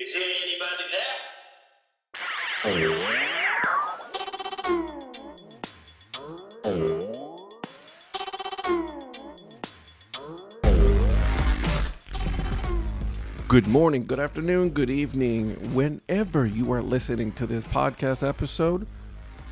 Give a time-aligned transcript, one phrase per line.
[0.00, 1.14] Is there anybody there?
[13.46, 18.88] Good morning, good afternoon, good evening, whenever you are listening to this podcast episode.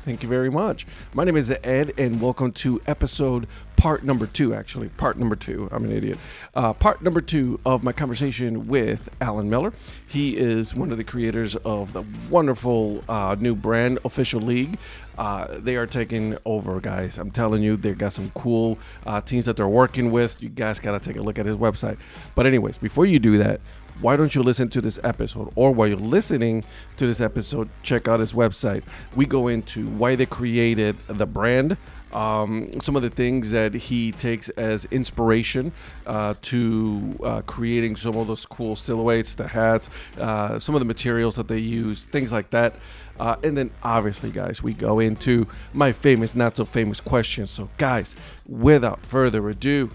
[0.03, 0.85] Thank you very much.
[1.13, 3.47] My name is Ed, and welcome to episode
[3.83, 4.87] part number two, actually.
[4.87, 5.67] Part number two.
[5.69, 6.17] I'm an idiot.
[6.55, 9.73] Uh, part number two of my conversation with Allan Miller.
[10.07, 14.77] He is one of the creators of the wonderful uh, new brand, Official League.
[15.17, 17.17] Uh, they are taking over, guys.
[17.17, 20.41] I'm telling you, they've got some cool uh, teams that they're working with.
[20.41, 21.97] You guys got to take a look at his website.
[22.35, 23.59] But, anyways, before you do that,
[23.99, 25.51] why don't you listen to this episode?
[25.55, 26.63] Or while you're listening
[26.95, 28.83] to this episode, check out his website.
[29.13, 31.75] We go into why they created the brand,
[32.13, 35.71] um, some of the things that he takes as inspiration
[36.07, 39.89] uh, to uh, creating some of those cool silhouettes, the hats,
[40.19, 42.75] uh, some of the materials that they use, things like that.
[43.19, 47.51] Uh, and then, obviously, guys, we go into my famous, not so famous questions.
[47.51, 48.15] So, guys,
[48.47, 49.91] without further ado,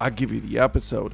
[0.00, 1.12] I'll give you the episode.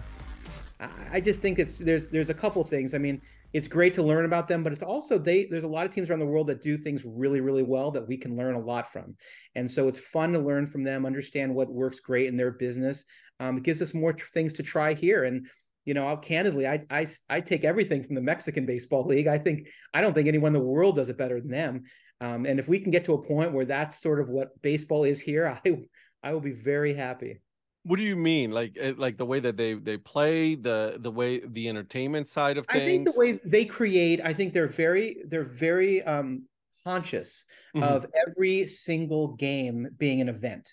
[0.81, 2.95] I- I just think it's there's there's a couple things.
[2.95, 3.21] I mean,
[3.53, 6.09] it's great to learn about them, but it's also they there's a lot of teams
[6.09, 8.93] around the world that do things really really well that we can learn a lot
[8.93, 9.17] from,
[9.55, 13.05] and so it's fun to learn from them, understand what works great in their business.
[13.41, 15.47] Um, it gives us more things to try here, and
[15.85, 19.27] you know, I'll candidly, I, I I take everything from the Mexican baseball league.
[19.27, 21.83] I think I don't think anyone in the world does it better than them.
[22.21, 25.05] Um, and if we can get to a point where that's sort of what baseball
[25.05, 25.83] is here, I
[26.23, 27.41] I will be very happy.
[27.85, 28.53] What do you mean?
[28.53, 32.57] Like eh, like the way that they they play, the the way the entertainment side
[32.57, 32.69] of things.
[32.69, 36.49] I think the way they create, I think they're very they're very um
[36.85, 37.45] conscious
[37.75, 38.03] Mhm.
[38.03, 40.73] of every single game being an event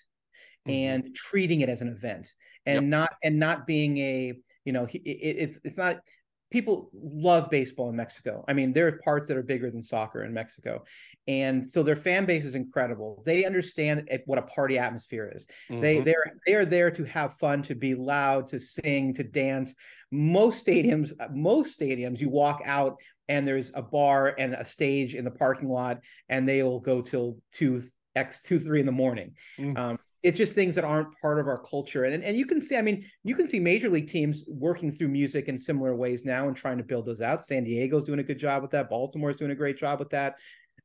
[0.64, 1.00] Mhm.
[1.00, 2.34] and treating it as an event
[2.66, 2.90] and Yep.
[2.90, 6.02] not and not being a you know it, it's it's not
[6.50, 8.44] people love baseball in Mexico.
[8.48, 10.84] I mean, there are parts that are bigger than soccer in Mexico.
[11.28, 13.22] And so their fan base is incredible.
[13.24, 15.46] They understand what a party atmosphere is.
[15.68, 16.04] They Mhm.
[16.04, 19.74] they're they're there to have fun, to be loud, to sing, to dance.
[20.10, 25.24] Most stadiums, most stadiums, you walk out and there's a bar and a stage in
[25.24, 27.82] the parking lot, and they will go till two
[28.16, 29.36] x two three in the morning.
[29.56, 29.78] Mm.
[29.78, 32.76] Um, it's just things that aren't part of our culture, and and you can see,
[32.76, 36.48] I mean, you can see major league teams working through music in similar ways now
[36.48, 37.44] and trying to build those out.
[37.44, 38.90] San Diego's doing a good job with that.
[38.90, 40.36] Baltimore's doing a great job with that.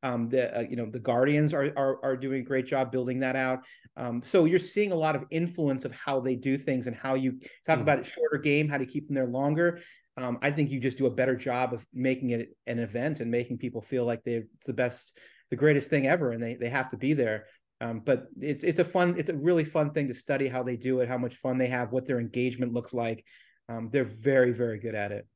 [0.03, 3.19] Um, the uh, you know the Guardians are, are are doing a great job building
[3.21, 3.59] that out.
[3.97, 7.15] Um, so you're seeing a lot of influence of how they do things and how
[7.15, 7.81] you talk Mhm.
[7.81, 9.79] about it shorter game, how to keep them there longer.
[10.17, 13.29] Um, I think you just do a better job of making it an event and
[13.31, 15.17] making people feel like they it's the best,
[15.49, 17.47] the greatest thing ever, and they they have to be there.
[17.81, 20.77] Um, but it's it's a fun, it's a really fun thing to study how they
[20.77, 23.25] do it, how much fun they have, what their engagement looks like.
[23.67, 25.27] Um, they're very very good at it.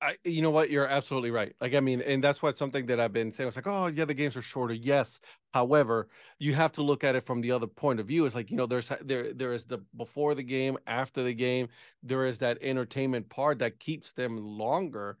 [0.00, 0.70] I, you know what?
[0.70, 1.54] You're absolutely right.
[1.60, 3.46] Like, I mean, and that's what something that I've been saying.
[3.46, 4.74] I was like, oh, yeah, the games are shorter.
[4.74, 5.18] Yes.
[5.52, 6.08] However,
[6.38, 8.24] you have to look at it from the other point of view.
[8.24, 11.68] It's like, you know, there's there there is the before the game, after the game,
[12.02, 15.18] there is that entertainment part that keeps them longer.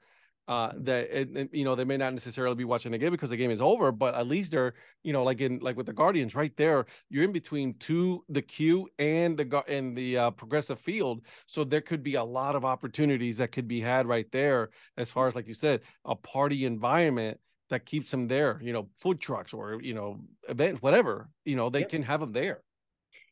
[0.48, 3.28] Uh, that and, and, you know they may not necessarily be watching the game because
[3.30, 4.72] the game is over, but at least they're
[5.02, 8.40] you know like in like with the Guardians right there, you're in between two the
[8.42, 12.64] Q and the and the uh, progressive field, so there could be a lot of
[12.64, 16.64] opportunities that could be had right there as far as like you said a party
[16.64, 17.38] environment
[17.70, 21.68] that keeps them there you know food trucks or you know events whatever you know
[21.68, 21.88] they Yep.
[21.90, 22.62] can have them there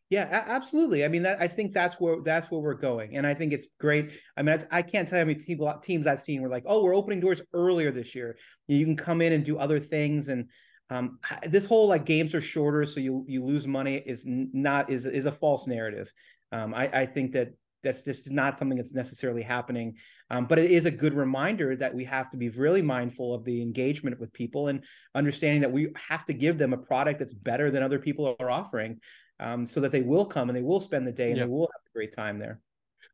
[0.09, 1.05] Yeah, absolutely.
[1.05, 3.67] I mean, that, I think that's where that's where we're going, and I think it's
[3.81, 4.12] great.
[4.37, 6.62] I mean, I, I can't tell you how many team, teams I've seen were like,
[6.67, 8.37] "Oh, we're opening doors earlier this year.
[8.69, 10.49] You can come in and do other things." And
[10.91, 11.19] um,
[11.49, 15.27] this whole like games are shorter, so you you lose money is not is is
[15.27, 16.12] a false narrative.
[16.53, 17.49] Um, I I think that
[17.83, 19.95] that's just not something that's necessarily happening.
[20.31, 23.45] Um, but it is a good reminder that we have to be really mindful of
[23.45, 24.83] the engagement with people and
[25.15, 28.50] understanding that we have to give them a product that's better than other people are
[28.50, 28.99] offering
[29.41, 31.45] um, so that they will come and they will spend the day and Yeah.
[31.45, 32.61] they will have a great time there.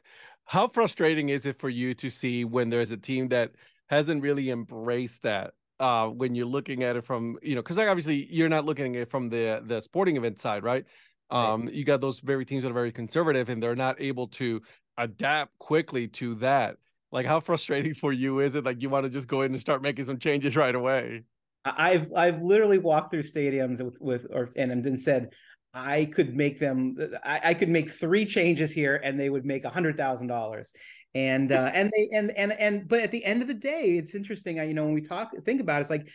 [0.46, 3.52] how frustrating is it for you to see when there's a team that
[3.90, 7.88] hasn't really embraced that uh when you're looking at it from you know because like
[7.88, 10.86] obviously you're not looking at it from the the sporting event side right
[11.30, 11.50] Right.
[11.50, 14.62] um you got those very teams that are very conservative and they're not able to
[14.98, 16.78] adapt quickly to that
[17.12, 19.60] like how frustrating for you is it like you want to just go in and
[19.60, 21.24] start making some changes right away
[21.66, 25.32] I've I've literally walked through stadiums with with or and then said
[25.74, 29.64] I could make them I, I could make three changes here and they would make
[29.66, 30.74] a hundred thousand dollars.
[31.14, 34.16] And uh and they and and and but at the end of the day, it's
[34.16, 34.60] interesting.
[34.60, 36.08] I you know when we talk think about it, it's like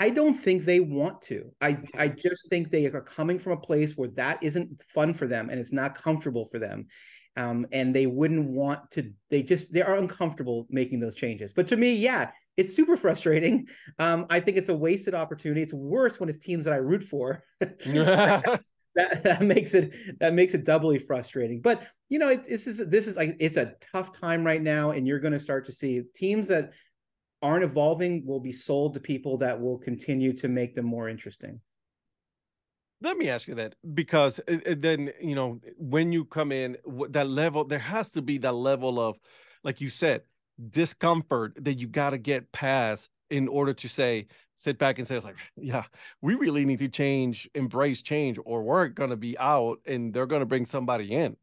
[0.00, 1.52] I don't think they want to.
[1.60, 5.26] I I just think they are coming from a place where that isn't fun for
[5.26, 6.86] them and it's not comfortable for them.
[7.36, 9.12] um, and they wouldn't want to.
[9.30, 11.52] They just they are uncomfortable making those changes.
[11.52, 13.68] But to me, yeah, it's super frustrating.
[13.98, 15.62] Um, I think it's a wasted opportunity.
[15.62, 17.44] It's worse when it's teams that I root for.
[17.60, 17.80] that,
[18.94, 21.60] that makes it that makes it doubly frustrating.
[21.60, 24.90] But you know, it, this is this is like it's a tough time right now,
[24.90, 26.72] and you're going to start to see teams that
[27.40, 31.60] aren't evolving will be sold to people that will continue to make them more interesting.
[33.00, 36.76] Let me ask you that because then you know when you come in
[37.10, 39.16] that level, there has to be that level of,
[39.64, 40.22] like you said,
[40.70, 44.26] discomfort that you got to get past in order to say
[44.62, 45.84] sit back and say it's like yeah
[46.20, 50.26] we really need to change embrace change or we're going to be out and they're
[50.26, 51.36] going to bring somebody in.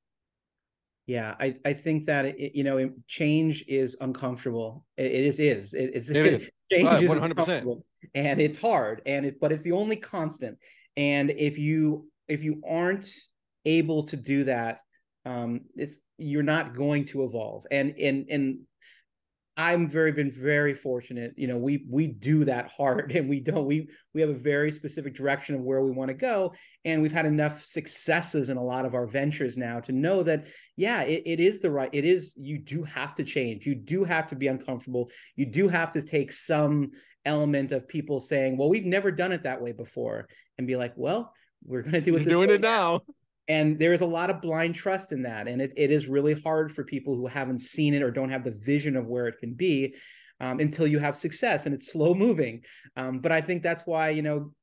[1.06, 4.86] Yeah i i think that it, you know change is uncomfortable.
[4.98, 6.52] It, it is is it, it's it is.
[6.72, 7.84] change uh, 100% is
[8.14, 10.58] and it's hard and it but it's the only constant
[10.96, 13.12] and if you if you aren't
[13.66, 14.82] able to do that
[15.26, 18.60] um it's you're not going to evolve and and and
[19.60, 21.34] I'm very been very fortunate.
[21.36, 24.72] You know, we we do that hard and we don't we we have a very
[24.72, 26.54] specific direction of where we want to go.
[26.86, 30.48] And we've had enough successes in a lot of our ventures now to know that,
[30.78, 33.66] yeah, it, it is the right, it is, you do have to change.
[33.66, 35.12] You do have to be uncomfortable.
[35.36, 36.92] You do have to take some
[37.26, 40.94] element of people saying, well, we've never done it that way before, and be like,
[40.96, 41.34] well,
[41.66, 42.22] we're going to do it.
[42.22, 43.02] You're doing it now.
[43.50, 46.40] and there is a lot of blind trust in that and it, it is really
[46.42, 49.40] hard for people who haven't seen it or don't have the vision of where it
[49.40, 49.94] can be
[50.40, 52.62] um, until you have success and it's slow moving.
[52.96, 54.54] Um, but i think that's why you know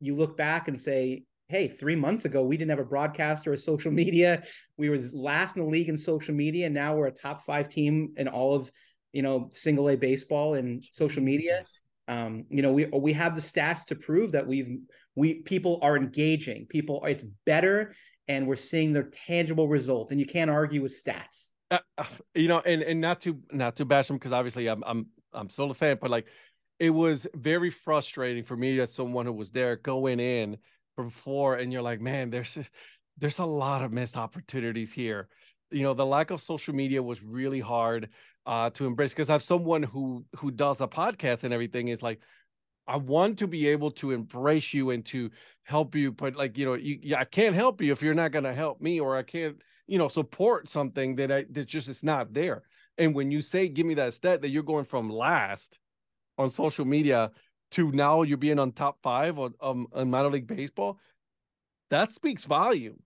[0.00, 3.52] you look back and say hey three months ago we didn't have a broadcast or
[3.52, 4.42] a social media.
[4.76, 7.68] We were last in the league in social media and now we're a top five
[7.68, 8.70] team in all of
[9.12, 11.64] you know single a baseball and social media.
[12.08, 14.78] Um, you know we we have the stats to prove that we've
[15.14, 16.66] we people are engaging.
[16.66, 17.94] People it's better
[18.28, 21.50] and we're seeing their tangible results and you can't argue with stats.
[21.70, 22.04] Uh, uh
[22.34, 25.48] you know and and not to not to bash them because obviously i'm i'm i'm
[25.48, 26.26] still a fan but like
[26.78, 30.58] it was very frustrating for me as someone who was there going in
[30.98, 32.58] before and you're like man there's
[33.18, 35.28] there's a lot of missed opportunities here.
[35.70, 38.10] You know the lack of social media was really hard
[38.46, 42.20] uh to embrace because i'm someone who who does a podcast and everything is like
[42.86, 45.30] I want to be able to embrace you and to
[45.62, 48.44] help you, but like you know, you, I can't help you if you're not going
[48.44, 52.02] to help me, or I can't, you know, support something that I that just is
[52.02, 52.62] not there.
[52.98, 55.78] And when you say, "Give me that stat," that you're going from last
[56.36, 57.30] on social media
[57.72, 60.98] to now you're being on top five on um on minor league baseball,
[61.90, 63.03] that speaks volume.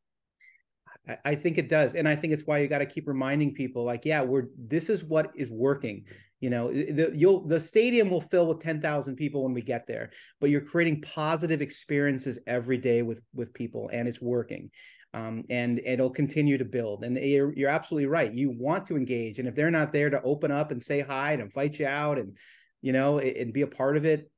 [1.25, 3.85] I think it does, and I think it's why you got to keep reminding people,
[3.85, 6.05] like, yeah, we're this is what is working.
[6.41, 10.11] You know, the you'll the stadium will fill with 10,000 people when we get there,
[10.41, 14.71] but you're creating positive experiences every day with with people and it's working.
[15.15, 17.03] Um, and it'll continue to build.
[17.03, 18.31] And you're, you're absolutely right.
[18.31, 21.33] You want to engage, and if they're not there to open up and say hi
[21.33, 22.37] and invite you out, and
[22.83, 24.31] you know, and be a part of it,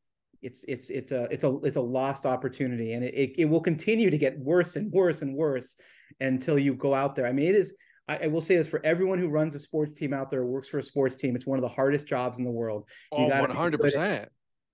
[0.43, 3.61] it's it's it's a it's a it's a lost opportunity, and it it, it will
[3.61, 5.77] continue to get worse and worse and worse
[6.21, 7.27] until you go out there.
[7.27, 7.75] I mean, it is
[8.11, 10.69] I, I, will say this for everyone who runs a sports team out there, works
[10.69, 12.89] for a sports team, it's one of the hardest jobs in the world.
[13.13, 14.27] You oh, 100%.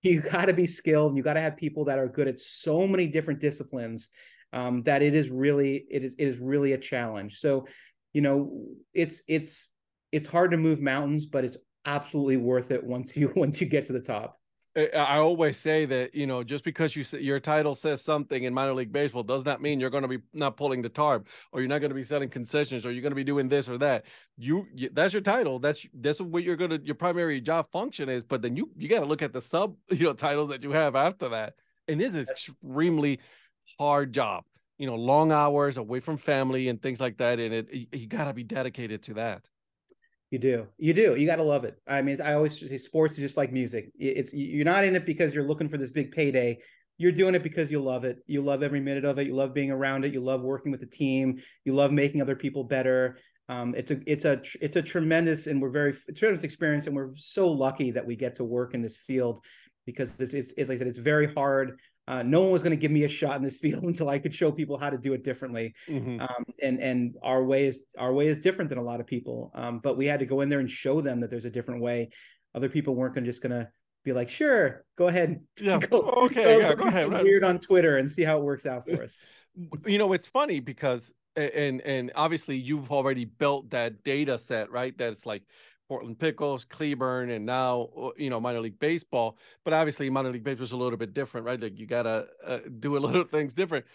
[0.02, 1.10] you got to be skilled.
[1.10, 4.08] And You got to have people that are good at so many different disciplines
[4.54, 7.38] um, that it is really, it is, it is really a challenge.
[7.38, 7.66] So,
[8.14, 8.64] you know,
[8.94, 9.70] it's, it's,
[10.12, 13.87] it's hard to move mountains, but it's absolutely worth it once you, once you get
[13.87, 14.40] to the top.
[14.76, 18.52] I always say that you know just because you say your title says something in
[18.52, 21.61] minor league baseball does not mean you're going to be not pulling the tarp or
[21.61, 23.78] you're not going to be selling concessions or you're going to be doing this or
[23.78, 24.04] that.
[24.37, 25.59] You, you that's your title.
[25.59, 28.23] That's that's what you're going to your primary job function is.
[28.23, 30.73] But then you you got to look at the sub you know titles that you
[30.73, 31.54] have after that.
[31.88, 33.21] And this is extremely
[33.78, 34.45] hard job.
[34.76, 37.40] You know, long hours away from family and things like that.
[37.40, 39.49] And it you got to be dedicated to that.
[40.30, 40.66] You do.
[40.76, 41.14] You do.
[41.14, 41.76] You got to love it.
[41.87, 43.92] I mean, I always say sports is just like music.
[43.99, 46.59] It's you're not in it because you're looking for this big payday.
[46.99, 48.18] You're doing it because you love it.
[48.26, 49.26] You love every minute of it.
[49.26, 50.12] You love being around it.
[50.12, 51.40] You love working with the team.
[51.64, 53.18] You love making other people better.
[53.49, 57.14] Um, it's a it's a it's a tremendous and we're very tremendous experience and we're
[57.14, 59.40] so lucky that we get to work in this field
[59.85, 62.70] because it's it's, it's like I said it's very hard uh, no one was going
[62.70, 64.98] to give me a shot in this field until I could show people how to
[64.98, 65.75] do it differently.
[65.88, 66.20] Mm-hmm.
[66.20, 69.50] Um, and and our way is our way is different than a lot of people.
[69.54, 71.82] Um, but we had to go in there and show them that there's a different
[71.82, 72.10] way.
[72.54, 73.68] Other people weren't going to just going to
[74.04, 75.40] be like, sure, go ahead.
[75.60, 75.78] Yeah.
[75.78, 76.44] go, okay.
[76.44, 77.10] Go, yeah, go ahead.
[77.10, 79.20] Weird on Twitter and see how it works out for us.
[79.86, 84.96] You know, it's funny because and and obviously you've already built that data set, right?
[84.96, 85.42] That's like
[85.88, 89.38] Portland Pickles, Cleburne, and now uh, you know minor league baseball.
[89.64, 91.61] But obviously, minor league baseball is a little bit different, right?
[91.61, 93.87] Like you gotta uh, do a little things different.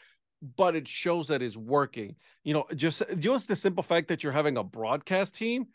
[0.58, 2.16] but it shows that it's working.
[2.44, 5.68] You know, just just the simple fact that you're having a broadcast team,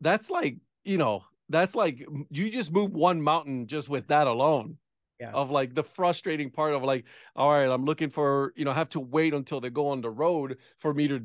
[0.00, 4.76] that's like, you know, that's like you just move one mountain just with that alone.
[5.18, 5.30] Yeah.
[5.32, 8.90] Of like the frustrating part of like, all right, I'm looking for, you know, have
[8.90, 11.22] to wait until they go on the road for me to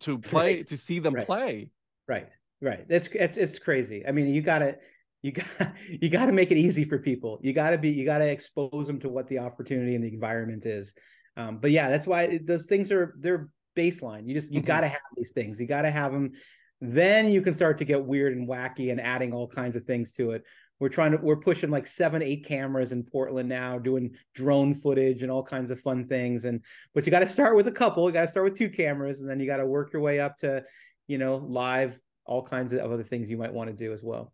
[0.00, 0.66] to play Right.
[0.68, 1.26] to see them Right.
[1.26, 1.70] play.
[2.06, 2.28] Right.
[2.62, 2.88] Right.
[2.88, 4.06] That's it's it's crazy.
[4.06, 4.78] I mean, you gotta
[5.22, 5.46] you got
[5.88, 7.40] you got to make it easy for people.
[7.42, 10.12] You got to be you got to expose them to what the opportunity and the
[10.14, 10.94] environment is.
[11.36, 14.28] Um, but yeah, that's why it- those things are they're baseline.
[14.28, 14.66] You just you Mhm.
[14.66, 15.60] got to have these things.
[15.60, 16.32] You got to have them.
[16.80, 20.12] Then you can start to get weird and wacky and adding all kinds of things
[20.14, 20.44] to it.
[20.78, 25.22] We're trying to we're pushing like seven eight cameras in Portland now, doing drone footage
[25.22, 26.44] and all kinds of fun things.
[26.44, 26.60] And
[26.94, 28.06] but you got to start with a couple.
[28.08, 30.20] You got to start with two cameras, and then you got to work your way
[30.20, 30.62] up to
[31.08, 34.32] you know live all kinds of other things you might want to do as well.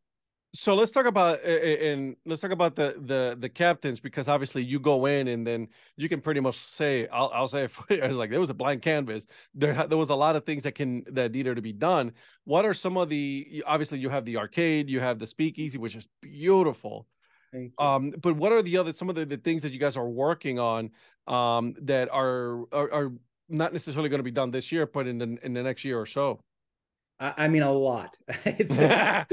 [0.55, 4.81] so let's talk about and let's talk about the the the captains because obviously you
[4.81, 8.17] go in and then you can pretty much say I'll I'll say it I was
[8.23, 9.27] like there was a blank canvas.
[9.55, 12.13] There there was a lot of things that can that needed to be done.
[12.45, 15.95] What are some of the obviously you have the arcade you have the speakeasy which
[15.95, 17.07] is beautiful.
[17.79, 20.09] Um but what are the other some of the, the things that you guys are
[20.09, 20.91] working on
[21.27, 23.13] um that are are, are
[23.49, 25.99] not necessarily going to be done this year but in the in the next year
[26.01, 26.41] or so
[27.21, 28.17] I, I mean, a lot.
[28.49, 29.25] I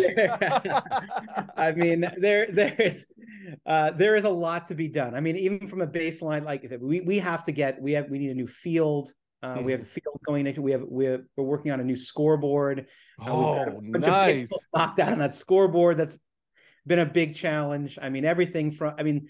[1.75, 3.05] mean, there there's
[3.65, 5.15] uh, there is a lot to be done.
[5.15, 7.91] I mean, even from a baseline, like I said, we we have to get we
[7.93, 9.13] have we need a new field.
[9.43, 10.61] Uh, We have a field going into.
[10.61, 12.87] We have we have, we're working on a new scoreboard.
[13.21, 15.97] Uh, we've got a oh bunch nice knocked out on that scoreboard.
[15.97, 16.19] That's
[16.87, 17.99] been a big challenge.
[18.01, 19.27] I mean, everything from I mean,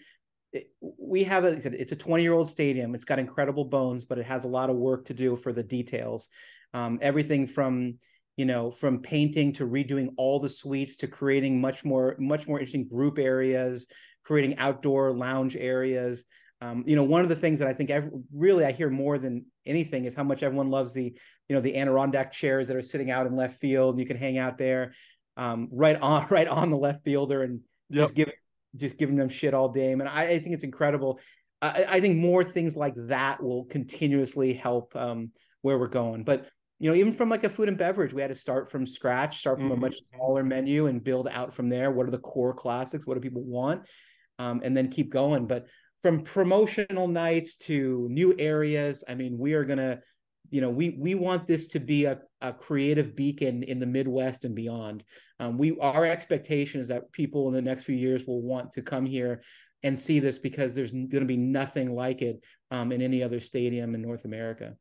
[0.54, 2.96] it, we have a, like I said, it's a 20 year old stadium.
[2.96, 5.64] It's got incredible bones, but it has a lot of work to do for the
[5.64, 6.30] details.
[6.74, 7.98] Um, everything from
[8.38, 12.60] you know from painting to redoing all the suites to creating much more much more
[12.60, 13.88] interesting group areas,
[14.24, 16.26] creating outdoor lounge areas.
[16.62, 19.18] Um, you know, one of the things that I think ev really I hear more
[19.18, 21.14] than anything is how much everyone loves the
[21.50, 23.96] you know the Adirondack chairs that are sitting out in left field.
[23.96, 24.94] And you can hang out there,
[25.38, 28.04] um, right on right on the left fielder, and Yep.
[28.04, 28.34] just giving
[28.76, 29.92] just giving them shit all day.
[29.92, 31.20] And I, I think it's incredible.
[31.62, 36.24] I, I think more things like that will continuously help um, where we're going.
[36.24, 36.48] But
[36.86, 39.40] you know, even from like a food and beverage, we had to start from scratch,
[39.40, 39.74] start from Mhm.
[39.74, 41.90] a much smaller menu, and build out from there.
[41.90, 43.08] What are the core classics?
[43.08, 43.88] What do people want?
[44.38, 45.48] Um, and then keep going.
[45.48, 45.66] But
[46.04, 50.02] from promotional nights to new areas, I mean, we are gonna,
[50.52, 54.46] you know, we we want this to be a, a creative beacon in the Midwest
[54.46, 55.04] and beyond.
[55.40, 58.84] Um, we our expectation is that people in the next few years will want to
[58.84, 59.42] come here
[59.82, 63.40] and see this because there's going to be nothing like it um, in any other
[63.40, 64.76] stadium in North America.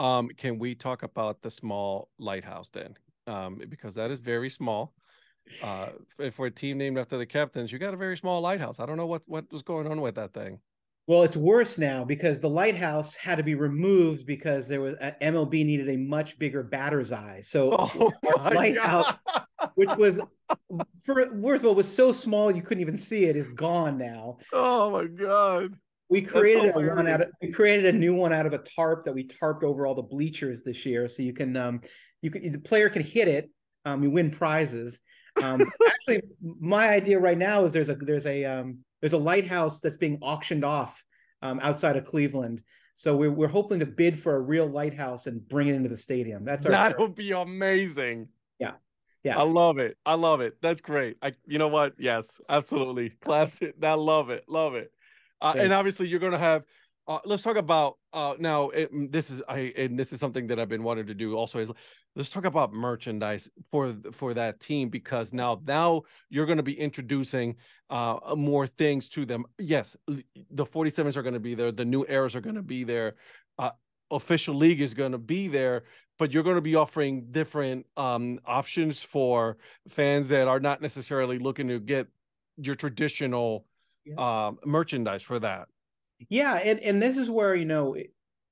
[0.00, 2.96] Um, can we talk about the small lighthouse then?
[3.26, 4.94] Um, because that is very small.
[5.62, 5.88] Uh,
[6.18, 8.80] if we're a team named after the captains, you got a very small lighthouse.
[8.80, 10.58] I don't know what what was going on with that thing.
[11.06, 15.10] Well, it's worse now because the lighthouse had to be removed because there was uh,
[15.20, 17.42] MLB needed a much bigger batter's eye.
[17.42, 18.10] So Oh
[18.54, 19.18] lighthouse,
[19.74, 20.18] which was
[21.04, 24.38] for first of all was so small you couldn't even see it, is gone now.
[24.50, 25.74] Oh my god.
[26.10, 29.04] We created a one out of we created a new one out of a tarp
[29.04, 31.80] that we tarped over all the bleachers this year, so you can um
[32.20, 33.48] you can the player can hit it,
[33.84, 35.00] um you win prizes.
[35.40, 39.78] Um, actually, my idea right now is there's a there's a um there's a lighthouse
[39.78, 41.02] that's being auctioned off
[41.42, 42.62] um outside of Cleveland.
[42.94, 45.96] So we're we're hoping to bid for a real lighthouse and bring it into the
[45.96, 46.44] stadium.
[46.44, 48.28] That's our That would be amazing.
[48.58, 48.72] Yeah.
[49.22, 49.38] Yeah.
[49.38, 49.96] I love it.
[50.04, 50.56] I love it.
[50.60, 51.18] That's great.
[51.22, 51.94] I you know what?
[51.98, 53.10] Yes, absolutely.
[53.22, 53.74] Classic.
[53.82, 54.44] I love it.
[54.48, 54.92] Love it.
[55.40, 56.64] Uh, and obviously you're going to have
[57.08, 60.60] uh, let's talk about uh now it, this is I and this is something that
[60.60, 61.68] I've been wanting to do also is
[62.14, 66.78] let's talk about merchandise for for that team because now now you're going to be
[66.78, 67.56] introducing
[67.88, 69.44] uh more things to them.
[69.58, 72.84] Yes, the 47s are going to be there, the new eras are going to be
[72.84, 73.16] there.
[73.58, 73.70] Uh
[74.12, 75.84] official league is going to be there
[76.18, 79.56] but you're going to be offering different um options for
[79.88, 82.06] fans that are not necessarily looking to get
[82.56, 83.64] your traditional
[84.18, 85.68] um merchandise for that.
[86.28, 87.96] Yeah, and and this is where you know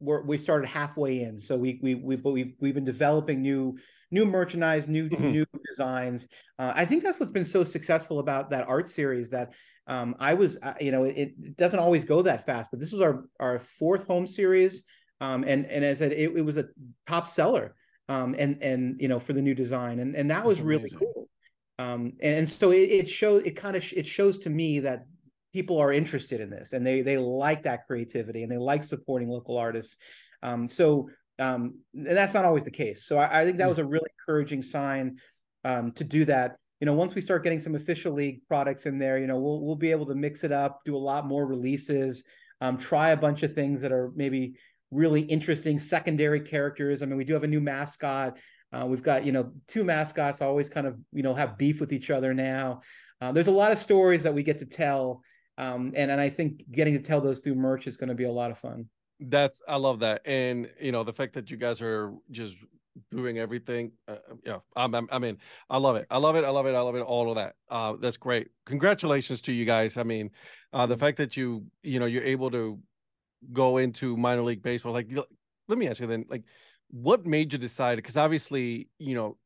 [0.01, 3.77] we're we started halfway in, so we we we we've, we've been developing new
[4.11, 5.33] new merchandise, new Mhm.
[5.33, 6.29] new designs.
[6.59, 9.53] Uh, I think that's what's been so successful about that art series that
[9.87, 12.93] um, I was uh, you know it, it doesn't always go that fast, but this
[12.93, 14.85] was our our fourth home series,
[15.21, 16.67] um, and and as I said, it, it was a
[17.07, 17.75] top seller,
[18.09, 20.81] um, and and you know for the new design, and and that was That's really
[20.91, 20.99] amazing.
[20.99, 21.29] cool.
[21.81, 25.07] Um, and so it, it shows it kind of it shows to me that
[25.53, 29.29] people are interested in this and they they like that creativity and they like supporting
[29.29, 29.97] local artists
[30.43, 33.71] um so um and that's not always the case so i, I think that Mm.
[33.71, 35.19] was a really encouraging sign
[35.65, 38.99] um to do that you know once we start getting some official league products in
[38.99, 41.47] there you know we'll we'll be able to mix it up do a lot more
[41.47, 42.25] releases
[42.61, 44.55] um try a bunch of things that are maybe
[44.91, 47.03] really interesting secondary characters.
[47.03, 48.39] I mean, we do have a new mascot.
[48.73, 51.93] Uh, we've got you know two mascots always kind of you know have beef with
[51.93, 52.81] each other now.
[53.21, 55.23] Uh, there's a lot of stories that we get to tell,
[55.59, 58.25] um, and and I think getting to tell those through merch is going to be
[58.25, 58.89] a lot of fun.
[59.21, 62.57] That's I love that, and you know the fact that you guys are just
[63.11, 63.93] doing everything.
[64.07, 65.39] Uh, yeah, I'm, I'm, I mean,
[65.71, 66.07] I love it.
[66.11, 66.45] I love it.
[66.45, 66.75] I love it.
[66.75, 67.01] I love it.
[67.01, 67.55] All of that.
[67.69, 68.49] Uh, that's great.
[68.67, 69.97] Congratulations to you guys.
[69.97, 70.31] I mean,
[70.73, 72.79] uh, the fact that you, you know, you're able to
[73.53, 74.93] go into minor league baseball.
[74.93, 75.09] Like,
[75.69, 76.43] let me ask you then, like,
[76.91, 77.97] what made you decide?
[77.97, 79.37] Because obviously, you know,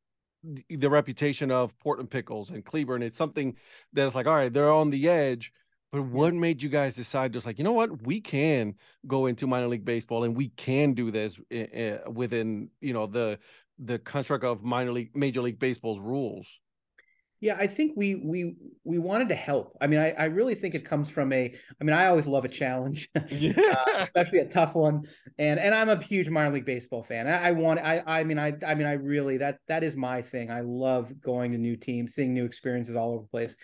[0.68, 3.56] the reputation of Portland Pickles and Cleburne, it's something
[3.92, 5.52] that's like, all right, they're on the edge.
[5.92, 8.74] But what made you guys decide just like, you know what, we can
[9.06, 13.38] go into minor league baseball and we can do this uh, within, you know, the
[13.78, 16.46] the construct of minor league major league baseball's rules?
[17.42, 19.76] Yeah, I think we we we wanted to help.
[19.80, 21.52] I mean, I, I really think it comes from a.
[21.80, 23.52] I mean, I always love a challenge, yeah.
[23.58, 25.02] uh, especially a tough one.
[25.38, 27.26] And and I'm a huge minor league baseball fan.
[27.26, 27.80] I, I, want.
[27.80, 30.52] I I mean I I mean I really that that is my thing.
[30.52, 33.56] I love going to new teams, seeing new experiences all over the place.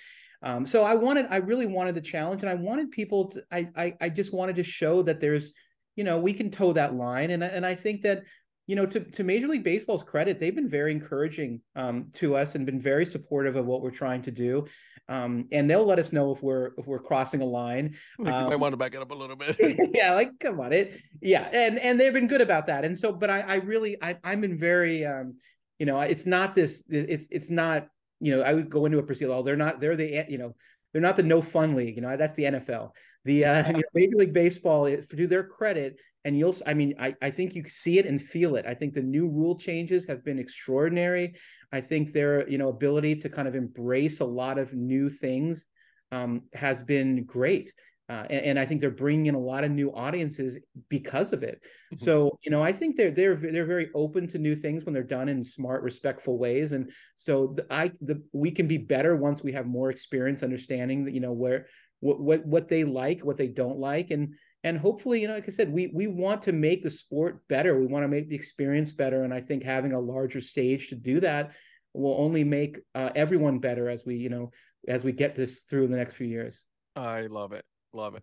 [0.42, 3.42] Um, so I wanted, I really wanted the challenge, and I wanted people to.
[3.50, 5.52] I I, I just wanted to show that there's,
[5.96, 8.24] you know, we can toe that line, and and I think that
[8.68, 12.54] you know, to, to Major League Baseball's credit, they've been very encouraging um, to us
[12.54, 14.66] and been very supportive of what we're trying to do.
[15.08, 17.96] Um, and they'll let us know if we're if we're crossing a line.
[18.18, 19.56] Like um, you might want to back it up a little bit.
[19.94, 21.00] yeah, like come on, it.
[21.22, 22.84] Yeah, and and they've been good about that.
[22.84, 25.38] And so, but I, I really, I, I'm in very, um,
[25.78, 26.84] you know, it's not this.
[26.90, 27.88] It's it's not.
[28.20, 29.32] You know, I would go into a procedure.
[29.32, 29.80] Oh, they're not.
[29.80, 30.26] They're the.
[30.28, 30.54] You know,
[30.92, 31.96] they're not the no fun league.
[31.96, 32.92] You know, that's the NFL.
[33.24, 37.14] The uh, you know, Major League Baseball, to their credit, and you'll i mean I,
[37.22, 40.24] I think you see it and feel it i think the new rule changes have
[40.24, 41.34] been extraordinary
[41.72, 45.64] i think their you know ability to kind of embrace a lot of new things
[46.10, 47.72] um, has been great
[48.08, 51.42] uh, and, and, I think they're bringing in a lot of new audiences because of
[51.42, 51.60] it.
[51.62, 51.96] Mm-hmm.
[51.96, 55.02] So you know, I think they're they're they're very open to new things when they're
[55.02, 56.72] done in smart, respectful ways.
[56.72, 61.04] And so the, I the we can be better once we have more experience understanding
[61.04, 61.66] that you know where
[62.00, 64.34] what what what they like, what they don't like, and
[64.64, 67.78] and hopefully you know like i said we we want to make the sport better
[67.78, 70.96] we want to make the experience better and i think having a larger stage to
[70.96, 71.52] do that
[71.94, 74.50] will only make uh, everyone better as we you know
[74.88, 76.64] as we get this through the next few years
[76.96, 78.22] i love it love it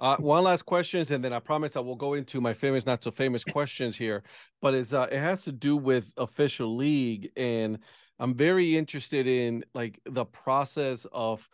[0.00, 3.04] uh, one last questions, and then I promise I will go into my famous, not
[3.04, 4.22] so famous questions here.
[4.62, 7.78] But it's uh, it has to do with official league, and
[8.18, 11.46] I'm very interested in like the process of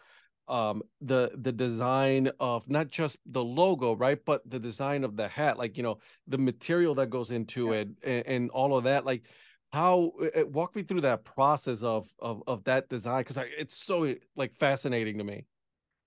[0.49, 5.27] um the the design of not just the logo right but the design of the
[5.27, 7.81] hat like you know the material that goes into yeah.
[7.81, 9.25] it and, and, all of that like
[9.73, 14.15] how uh, walk me through that process of of of that design because it's so
[14.37, 15.45] like fascinating to me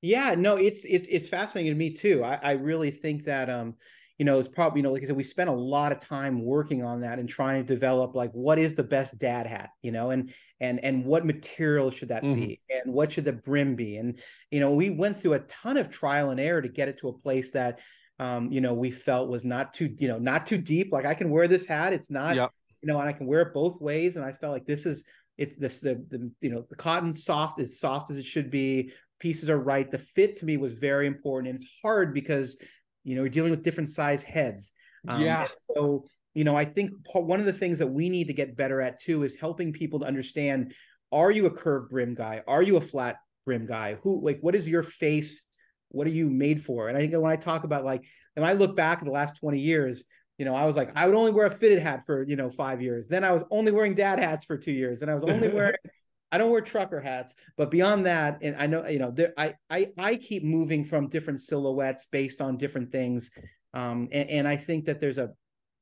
[0.02, 3.76] yeah no it's it's it's fascinating to me too i i really think that um
[4.20, 6.44] you know, it's probably, you know, like I said, we spent a lot of time
[6.44, 9.94] working on that and trying to develop like what is the best dad hat, you
[9.94, 12.36] know, and and and what material should that mm-hmm.
[12.36, 13.96] be and what should the brim be?
[13.96, 14.20] And
[14.52, 17.08] you know, we went through a ton of trial and error to get it to
[17.08, 17.80] a place that
[18.20, 20.92] um, you know, we felt was not too, you know, not too deep.
[20.92, 21.94] Like I can wear this hat.
[21.94, 22.52] It's not, yep.
[22.82, 24.18] you know, and I can wear it both ways.
[24.18, 25.06] And I felt like this is
[25.38, 28.92] it's this the the you know the cotton soft as soft as it should be
[29.20, 32.58] pieces are right the fit to me was very important and it's hard because
[33.04, 34.72] you know, we're dealing with different size heads.
[35.08, 35.48] Um, yeah.
[35.74, 38.82] So, you know, I think one of the things that we need to get better
[38.82, 40.74] at too is helping people to understand:
[41.12, 42.44] Are you a curved brim guy?
[42.48, 43.98] Are you a flat brim guy?
[44.04, 45.44] Who like what is your face?
[45.90, 46.88] What are you made for?
[46.88, 48.04] And I think when I talk about like,
[48.36, 50.04] and I look back at the last 20 years,
[50.38, 52.52] you know, I was like, I would only wear a fitted hat for, you know,
[52.52, 53.08] five years.
[53.08, 55.02] Then I was only wearing dad hats for two years.
[55.02, 55.74] And I was only wearing
[56.32, 59.56] I don't wear trucker hats, but beyond that, and I know you know there I
[59.70, 63.32] I I keep moving from different silhouettes based on different things,
[63.74, 65.32] um, and, and I think that there's a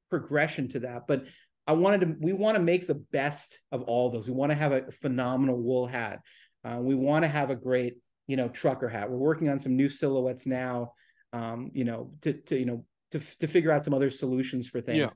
[0.10, 1.04] progression to that.
[1.08, 1.26] But
[1.68, 4.28] I wanted to we want to make the best of all those.
[4.28, 6.20] We want to have a phenomenal wool hat.
[6.64, 9.10] Uh, we want to have a great you know trucker hat.
[9.10, 10.94] We're working on some new silhouettes now,
[11.34, 14.80] um, you know, to to you know to to figure out some other solutions for
[14.80, 15.00] things.
[15.00, 15.08] Yeah.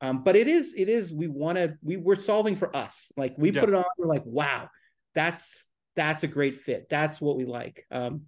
[0.00, 3.12] Um, but it is, it is, we want to, we we're solving for us.
[3.16, 3.60] Like we yeah.
[3.60, 4.68] put it on, we're like, wow,
[5.14, 6.88] that's, that's a great fit.
[6.90, 7.86] That's what we like.
[7.90, 8.22] Um,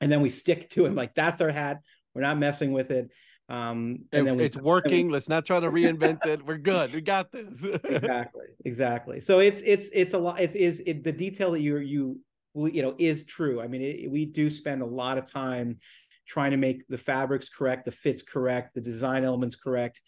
[0.00, 0.94] and then we stick to it.
[0.94, 1.78] Like that's our hat.
[2.14, 3.10] We're not messing with it.
[3.48, 5.06] Um, and, and then we, it's working.
[5.06, 6.44] We, Let's not try to reinvent it.
[6.44, 6.92] We're good.
[6.92, 7.62] We got this.
[7.84, 8.46] exactly.
[8.64, 9.20] Exactly.
[9.20, 10.40] So it's, it's, it's a lot.
[10.40, 12.20] It's, is it, the detail that you, you,
[12.54, 13.60] you know, is true.
[13.60, 15.78] I mean, it, we do spend a lot of time
[16.26, 20.00] trying to make the fabrics correct, the fits correct, the design elements correct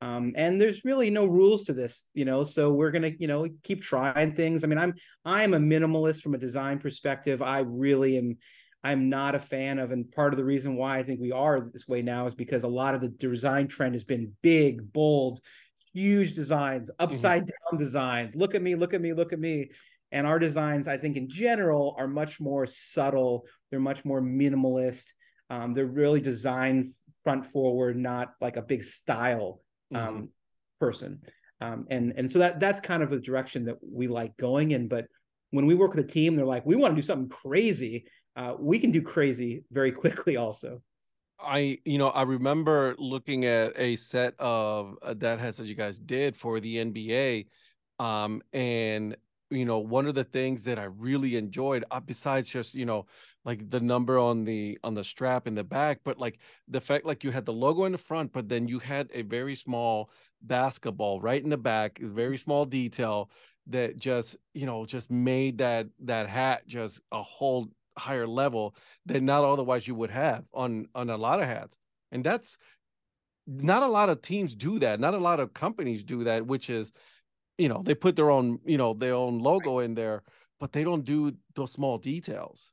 [0.00, 3.46] um, and there's really no rules to this you know so we're gonna you know
[3.62, 8.18] keep trying things i mean i'm i'm a minimalist from a design perspective i really
[8.18, 8.36] am
[8.84, 9.90] I'm not a fan of.
[9.90, 12.62] And part of the reason why I think we are this way now is because
[12.62, 15.40] a lot of the design trend has been big, bold,
[15.92, 17.02] huge designs, Mm-hmm.
[17.04, 18.36] upside down designs.
[18.36, 19.70] Look at me, look at me, look at me.
[20.12, 23.46] And our designs, I think, in general, are much more subtle.
[23.70, 25.12] They're much more minimalist.
[25.50, 26.86] Um, they're really designed
[27.24, 29.60] front forward, not like a big style
[29.94, 30.28] um, Mhm.
[30.80, 31.20] person.
[31.60, 34.88] Um, and and so that that's kind of the direction that we like going in.
[34.88, 35.06] But
[35.50, 38.04] when we work with a team, they're like, we want to do something crazy.
[38.36, 40.82] Uh, we can do crazy very quickly, also.
[41.40, 45.74] I, you know, I remember looking at a set of uh, that has that you
[45.76, 47.46] guys did for the NBA,
[47.98, 49.16] um, and
[49.50, 53.06] you know, one of the things that I really enjoyed, uh, besides just you know,
[53.44, 57.06] like the number on the on the strap in the back, but like the fact
[57.06, 60.10] like you had the logo in the front, but then you had a very small
[60.42, 63.30] basketball right in the back, very small detail
[63.68, 68.74] that just you know just made that that hat just a whole higher level
[69.06, 71.76] than not otherwise you would have on on a lot of hats.
[72.12, 72.58] And that's
[73.46, 76.68] not a lot of teams do that not a lot of companies do that which
[76.68, 76.92] is
[77.58, 80.22] you know they put their own you know their own logo in there
[80.60, 82.70] but they don't do those small details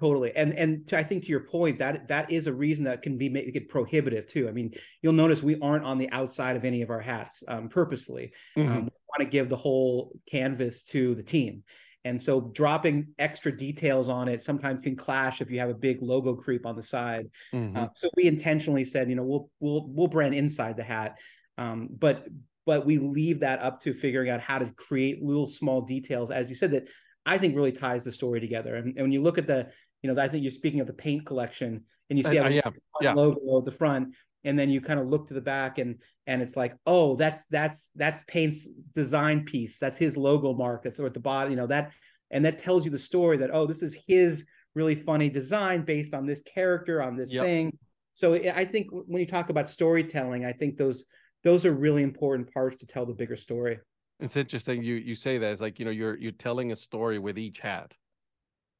[0.00, 3.02] Totally, and and to, I think to your point, that that is a reason that
[3.02, 4.48] can be make it prohibitive too.
[4.48, 7.68] I mean, you'll notice we aren't on the outside of any of our hats um,
[7.68, 8.32] purposefully.
[8.56, 8.66] Mhm.
[8.66, 11.64] Um, we want to give the whole canvas to the team,
[12.06, 16.00] and so dropping extra details on it sometimes can clash if you have a big
[16.00, 17.26] logo creep on the side.
[17.52, 17.76] Mhm.
[17.76, 21.18] Uh, so we intentionally said, you know, we'll we'll we'll brand inside the hat,
[21.58, 22.26] um, but
[22.70, 26.48] but we leave that up to figuring out how to create little small details, as
[26.48, 26.88] you said, that
[27.26, 28.76] I think really ties the story together.
[28.76, 30.92] And, and when you look at the, you know, I think you're speaking of the
[30.92, 33.12] paint collection, and you see Uh, yeah yeah.
[33.12, 36.40] logo at the front, and then you kind of look to the back, and and
[36.40, 39.80] it's like, oh, that's that's that's Paint's design piece.
[39.80, 40.84] That's his logo mark.
[40.84, 41.90] That's at the bottom, you know that,
[42.30, 46.14] and that tells you the story that oh, this is his really funny design based
[46.14, 47.44] on this character on this Yep.
[47.44, 47.78] thing.
[48.14, 51.06] So I think when you talk about storytelling, I think those
[51.44, 53.78] those are really important parts to tell the bigger story.
[54.20, 57.18] it's interesting you you say that it's like you know you're you're telling a story
[57.18, 57.96] with each hat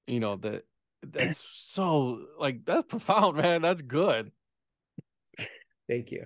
[0.06, 0.64] you know that
[1.02, 4.30] that's so like that's profound man that's good
[5.90, 6.24] Thank you.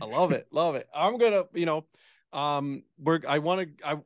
[0.00, 0.88] I love it, love it.
[0.94, 1.84] I'm gonna, you know,
[2.32, 3.18] um, we're.
[3.26, 3.86] I want to.
[3.86, 3.96] I,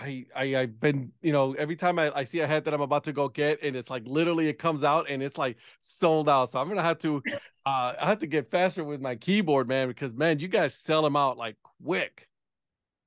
[0.00, 2.80] I, I, I've been, you know, every time I, I see a hat that I'm
[2.80, 6.28] about to go get, and it's like literally it comes out and it's like sold
[6.28, 6.50] out.
[6.50, 7.22] So I'm gonna have to,
[7.66, 11.02] uh, I have to get faster with my keyboard, man, because man, you guys sell
[11.02, 12.28] them out like quick.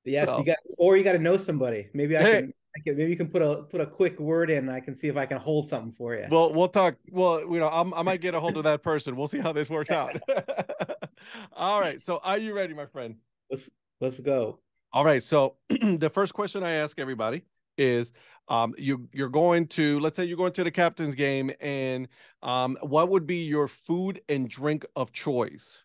[0.04, 1.88] Yes, So- you got, or you got to know somebody.
[1.94, 2.40] Maybe I Hey.
[2.42, 4.68] can, I can, maybe you can put a put a quick word in.
[4.68, 6.26] I can see if I can hold something for you.
[6.30, 6.96] Well, we'll talk.
[7.10, 9.16] Well, you know, I'm, I might get a hold of that person.
[9.16, 10.16] We'll see how this works out.
[11.52, 12.00] All right.
[12.02, 13.16] So, are you ready, my friend?
[13.50, 14.58] let's let's go.
[14.94, 15.22] All right.
[15.22, 17.42] So the first question I ask everybody
[17.76, 18.12] is
[18.46, 22.06] um you you're going to let's say you're going to the captain's game and
[22.44, 25.82] um what would be your food and drink of choice?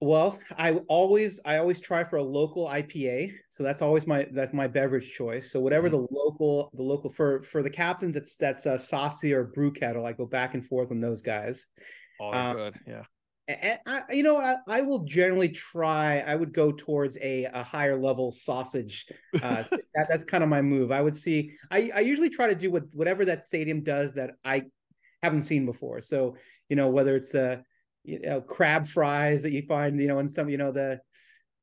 [0.00, 4.54] Well, I always I always try for a local IPA, so that's always my that's
[4.54, 5.52] my beverage choice.
[5.52, 9.44] So whatever the local the local for for the captains, that's that's a saucy or
[9.44, 10.06] brew kettle.
[10.06, 11.66] I go back and forth on those guys.
[12.18, 12.74] Oh, Um, good.
[12.86, 13.02] Yeah.
[13.46, 16.20] And I, you know, I, I will generally try.
[16.20, 19.06] I would go towards a, a higher level sausage.
[19.34, 20.90] Uh, that, that's kind of my move.
[20.90, 21.52] I would see.
[21.70, 24.64] I, I usually try to do what whatever that stadium does that I
[25.22, 26.00] haven't seen before.
[26.00, 26.36] So
[26.68, 27.62] you know, whether it's the
[28.02, 31.00] you know crab fries that you find, you know, in some you know the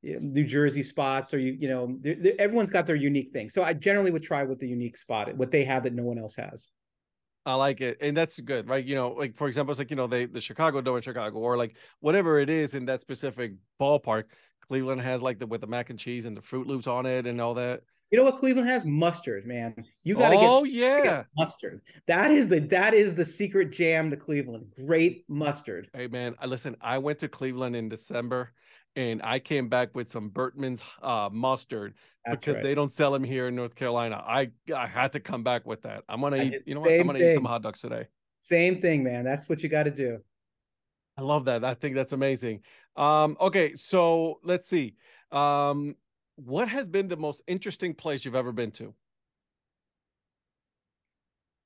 [0.04, 3.32] you know, New Jersey spots, or you you know, they're- they're- everyone's got their unique
[3.34, 3.50] thing.
[3.50, 6.20] So I generally would try with the unique spot, what they have that no one
[6.20, 6.70] else has.
[7.46, 7.98] I like it.
[8.02, 8.84] And that's good, right?
[8.84, 11.40] You know, like for example, it's like, you know, they the Chicago Dome in Chicago,
[11.40, 14.26] or like whatever it is in that specific ballpark.
[14.68, 17.26] Cleveland has like the with the mac and cheese and the Fruit Loops on it
[17.26, 17.82] and all that.
[18.12, 18.84] You know what Cleveland has?
[18.84, 19.74] Mustard, man.
[20.04, 21.24] You got to get oh get yeah.
[21.38, 21.82] mustard.
[22.08, 24.68] That is the that is the secret jam to Cleveland.
[24.86, 25.90] Great mustard.
[25.94, 26.76] Hey man, listen.
[26.82, 28.52] I went to Cleveland in December,
[28.96, 31.94] and I came back with some Bertman's uh, mustard
[32.26, 32.64] That's because right.
[32.64, 34.24] they don't sell them here in North Carolina.
[34.26, 36.04] I I had to come back with that.
[36.10, 36.64] I'm gonna I eat.
[36.66, 36.92] You know what?
[36.92, 38.08] I'm gonna eat some hot dogs today.
[38.42, 39.24] Same thing, man.
[39.24, 40.20] That's what you got to do.
[41.18, 41.64] I love that.
[41.64, 42.62] I think that's amazing.
[42.96, 44.96] Um, okay, so let's see.
[45.32, 45.96] Um,
[46.36, 48.94] what has been the most interesting place you've ever been to?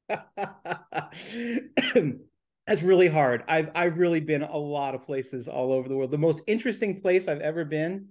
[2.67, 3.43] That's really hard.
[3.47, 6.11] I've I've really been a lot of places all over the world.
[6.11, 8.09] The most interesting place I've ever been.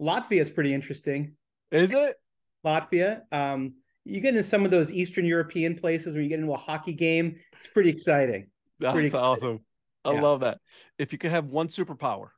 [0.00, 1.36] Latvia is pretty interesting.
[1.70, 2.16] Is it?
[2.64, 3.22] Latvia.
[3.32, 6.56] Um, you get into some of those Eastern European places where you get into a
[6.56, 7.36] hockey game.
[7.54, 8.42] It's pretty exciting.
[8.74, 9.26] It's That's pretty exciting.
[9.26, 9.60] awesome.
[10.04, 10.20] I Yeah.
[10.20, 10.58] love that.
[10.98, 12.28] If you could have one superpower,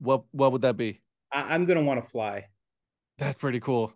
[0.00, 1.00] what what would that be?
[1.32, 2.46] I, I'm gonna want to fly.
[3.16, 3.92] That's pretty cool.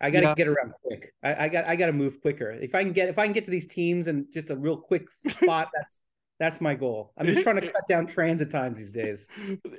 [0.00, 0.34] I got to Yeah.
[0.34, 1.12] get around quick.
[1.22, 2.50] I, I got I got to move quicker.
[2.50, 4.76] If I can get if I can get to these teams and just a real
[4.76, 6.02] quick spot, that's
[6.38, 7.12] that's my goal.
[7.18, 9.28] I'm just trying to cut down transit times these days.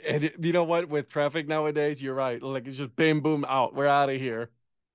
[0.06, 0.90] And you know what?
[0.90, 2.42] With traffic nowadays, you're right.
[2.42, 3.76] Like it's just bam, boom, out.
[3.76, 4.50] We're out of here.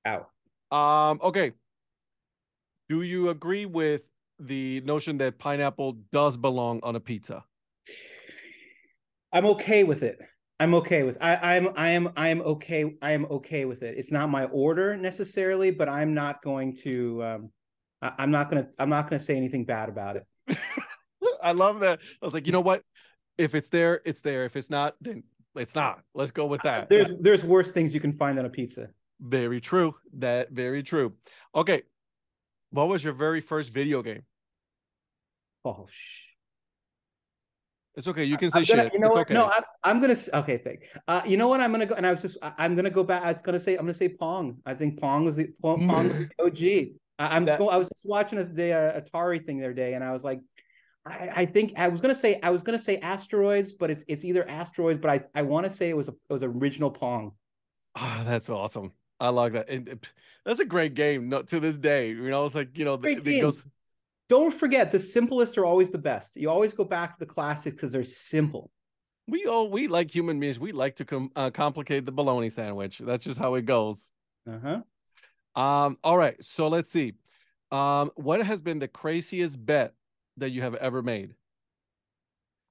[0.04, 0.28] Out.
[0.70, 1.52] Um, okay.
[2.88, 4.02] Do you agree with
[4.38, 7.44] the notion that pineapple does belong on a pizza?
[9.32, 10.18] I'm okay with it.
[10.60, 13.98] I'm okay with I, I'm I am I am okay I am okay with it.
[13.98, 17.50] It's not my order necessarily, but I'm not going to um
[18.00, 20.26] I, I'm not gonna I'm not gonna say anything bad about it.
[21.42, 22.00] I love that.
[22.22, 22.82] I was like, you know what?
[23.36, 24.44] If it's there, it's there.
[24.44, 25.24] If it's not, then
[25.56, 26.00] it's not.
[26.14, 26.88] Let's go with that.
[26.88, 28.88] There's there's worse things you can find on a pizza.
[29.20, 29.94] Very true.
[30.18, 31.14] That very true.
[31.54, 31.82] Okay.
[32.70, 34.22] What was your very first video game?
[35.64, 36.33] Oh sh
[37.96, 38.24] It's okay.
[38.24, 38.94] You can say gonna, shit.
[38.94, 39.26] you know it's what?
[39.26, 39.34] okay.
[39.34, 40.16] No, I'm, I'm gonna.
[40.34, 40.88] Okay, thank.
[41.06, 41.60] Uh, you know what?
[41.60, 42.38] I'm gonna go, and I was just.
[42.42, 43.22] I'm gonna go back.
[43.22, 43.74] I was gonna say.
[43.74, 44.56] I'm gonna say Pong.
[44.66, 46.94] I think Pong was the Pong, Pong was the OG.
[47.18, 47.68] I, am That- go.
[47.68, 50.24] I was just watching a, the uh, Atari thing the other day, and I was
[50.24, 50.40] like,
[51.06, 54.24] I, I think I was gonna say I was gonna say asteroids, but it's it's
[54.24, 57.32] either asteroids, but I I want to say it was a, it was original Pong.
[57.94, 58.92] Ah, that's awesome.
[59.20, 59.68] I like that.
[59.68, 60.04] And
[60.44, 61.28] that's a great game.
[61.28, 63.64] No, to this day, you know, it's like you know, Great it goes.
[64.28, 66.36] Don't forget, the simplest are always the best.
[66.36, 68.70] You always go back to the classics because they're simple.
[69.26, 70.58] We all we like human beings.
[70.58, 72.98] We like to com- uh, complicate the bologna sandwich.
[72.98, 74.10] That's just how it goes.
[74.46, 74.58] Uh
[75.56, 75.60] huh.
[75.60, 75.98] Um.
[76.04, 76.42] All right.
[76.44, 77.14] So let's see.
[77.70, 78.10] Um.
[78.16, 79.94] What has been the craziest bet
[80.36, 81.34] that you have ever made?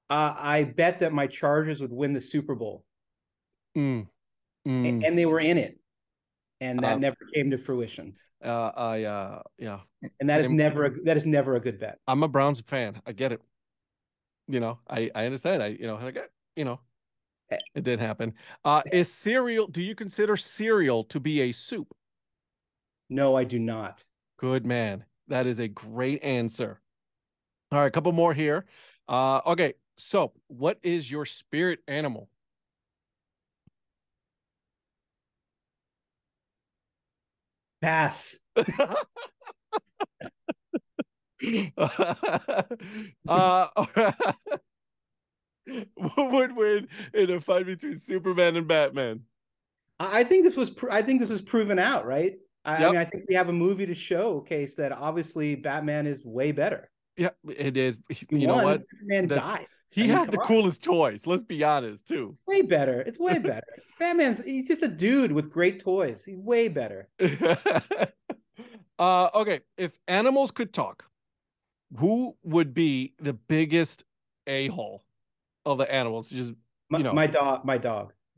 [0.10, 2.84] Uh, I bet that my Chargers would win the Super Bowl.
[3.76, 4.08] Mm,
[4.68, 5.80] mm, and they were in it
[6.62, 9.80] and that Um, never came to fruition uh, I uh yeah.
[10.20, 10.56] and that is same.
[10.56, 13.02] never a, that is never a good bet I'm a Browns fan.
[13.06, 13.42] I get it.
[14.48, 15.64] You know, I I understand.
[15.64, 16.80] I you know, like, eh, you know,
[17.52, 17.60] Eh.
[17.76, 18.34] it did happen.
[18.66, 19.68] Uh, is cereal?
[19.68, 21.94] Do you consider cereal to be a soup?
[23.10, 24.06] no i do not
[24.38, 25.06] Good man.
[25.30, 26.82] That is a great answer.
[27.72, 28.66] All right, a couple more here.
[29.08, 29.74] Uh, okay.
[29.98, 32.30] So, what is your spirit animal?
[37.84, 38.38] Pass
[43.28, 43.68] uh,
[45.66, 49.22] who would win in a fight between Superman and Batman?
[50.00, 52.34] i think this was pr- i think this was proven out right
[52.66, 56.26] I, I mean i think we have a movie to showcase that obviously batman is
[56.26, 57.96] way better Yeah, it is.
[58.10, 58.82] He You know won, what?
[58.90, 61.28] superman That- died He had the coolest toys.
[61.28, 62.30] Let's be honest, too.
[62.32, 63.64] it's way better it's way better
[64.00, 67.08] batman's he's just a dude with great toys he's way better
[69.00, 71.06] uh, okay, if animals could talk,
[71.98, 74.04] who would be the biggest
[74.48, 75.04] a hole
[75.66, 76.30] of the animals?
[76.30, 76.54] Just
[76.90, 77.14] my, You know.
[77.14, 78.14] my dog my dog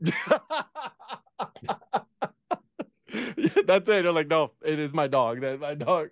[3.66, 4.02] That's it.
[4.02, 5.40] They're like, no, it is my dog.
[5.40, 6.08] That's my dog.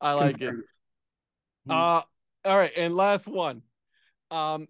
[0.00, 0.38] I like it.
[0.38, 0.64] Confirmed.
[1.68, 2.02] Uh,
[2.44, 3.62] all right, and last one.
[4.32, 4.68] Um,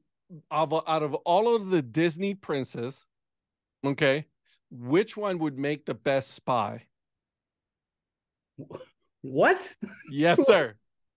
[0.50, 3.06] of, out of all of the Disney princes,
[3.84, 4.26] okay,
[4.70, 6.84] which one would make the best spy?
[9.22, 9.74] what
[10.10, 10.74] Yes, sir.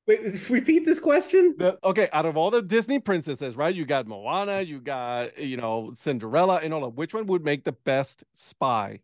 [0.07, 3.73] wait repeat this question The, okay, out of all the Disney princesses, right?
[3.73, 6.97] You got Moana, you got you know Cinderella, and all of.
[6.97, 9.01] Which one would make the best spy?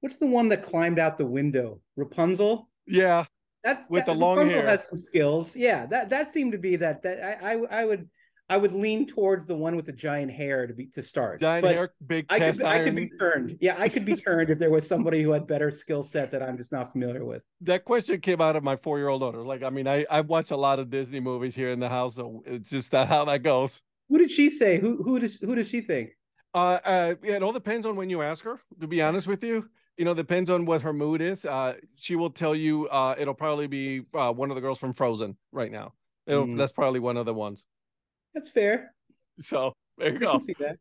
[0.00, 3.24] what's the one that climbed out the window rapunzel Yeah,
[3.64, 4.68] That's With that, the long Rapunzel hair.
[4.70, 5.56] has some skills.
[5.56, 8.08] Yeah, that that seemed to be that that I I, I would
[8.50, 11.40] I would lean towards the one with the giant hair to be to start.
[11.40, 13.58] giant but hair, big I could I could be turned.
[13.60, 16.42] Yeah, I could be turned if there was somebody who had better skill set that
[16.42, 17.42] I'm just not familiar with.
[17.62, 19.44] that question came out of my four-year-old daughter.
[19.44, 22.14] Like, I mean, I I watch a lot of Disney movies here in the house,
[22.14, 23.82] so it's just that how that goes.
[24.08, 24.78] Who did she say?
[24.80, 26.10] Who who does who does she think?
[26.54, 28.58] Uh, uh, yeah, it all depends on when you ask her.
[28.80, 31.44] To be honest with you, you know, depends on what her mood is.
[31.44, 32.88] Uh, she will tell you.
[32.88, 35.92] Uh, it'll probably be uh, one of the girls from Frozen right now.
[36.26, 36.56] It'll, Mm.
[36.56, 37.64] That's probably one of the ones.
[38.34, 38.94] That's fair.
[39.44, 40.30] So there you I go.
[40.32, 40.78] can see that.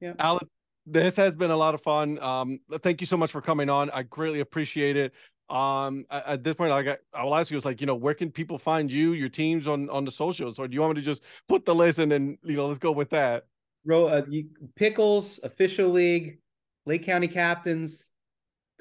[0.00, 0.14] Yeah.
[0.18, 0.48] Allan,
[0.86, 2.18] this has been a lot of fun.
[2.20, 3.90] Um, thank you so much for coming on.
[3.90, 5.12] I greatly appreciate it.
[5.50, 7.94] Um, at, at this point, I got, I will ask you, it's like, you know,
[7.94, 10.94] where can people find you, your teams on on the socials, or do you want
[10.94, 13.46] me to just put the list and then, you know, let's go with that.
[13.84, 14.46] Ro, uh, you,
[14.76, 16.38] Pickles official league,
[16.86, 18.11] Lake County captains,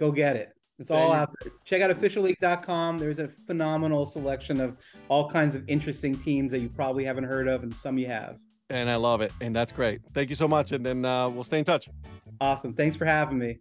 [0.02, 0.50] go get it.
[0.80, 1.54] It's There all out there.
[1.64, 2.98] Check out officialleague.com.
[2.98, 4.78] There's a phenomenal selection of
[5.10, 8.38] all kinds of interesting teams that you probably haven't heard of, and some you have.
[8.72, 10.02] And I love it, and that's great.
[10.14, 11.88] Thank you so much, and then uh, we'll stay in touch.
[12.40, 12.74] Awesome.
[12.74, 13.60] Thanks for having me.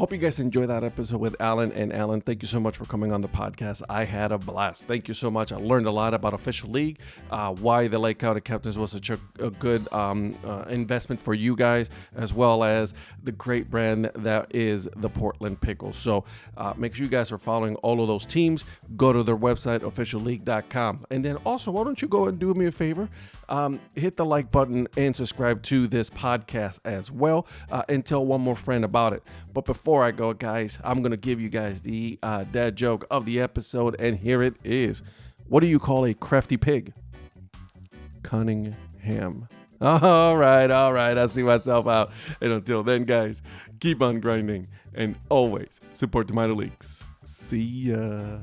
[0.00, 1.72] Hope you guys enjoy that episode with Allan.
[1.72, 3.82] And Allan, thank you so much for coming on the podcast.
[3.90, 4.84] I had a blast.
[4.84, 5.52] Thank you so much.
[5.52, 9.10] I learned a lot about official league, uh, why the Lake County Captains was such
[9.10, 14.10] a, a good um, uh, investment for you guys, as well as the great brand
[14.14, 15.98] that is the Portland Pickles.
[15.98, 16.24] So
[16.56, 18.64] uh, make sure you guys are following all of those teams.
[18.96, 21.04] Go to their website, officialleague.com.
[21.10, 23.06] And then also, why don't you go and do me a favor?
[23.50, 28.24] Um, hit the like button and subscribe to this podcast as well uh, and tell
[28.24, 29.22] one more friend about it.
[29.52, 33.04] But before I go, guys, I'm going to give you guys the uh, dad joke
[33.10, 35.02] of the episode, and here it is.
[35.48, 36.92] What do you call a crafty pig?
[38.22, 39.48] Cunningham.
[39.80, 41.16] All right, all right.
[41.16, 42.12] I see myself out.
[42.42, 43.40] And until then, guys,
[43.80, 47.02] keep on grinding and always support the minor leagues.
[47.24, 48.40] See ya.